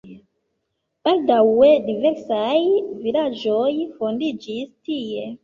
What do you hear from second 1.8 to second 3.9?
diversaj vilaĝoj